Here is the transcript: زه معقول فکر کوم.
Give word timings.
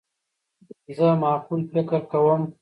زه 0.95 1.07
معقول 1.21 1.61
فکر 1.73 1.99
کوم. 2.11 2.41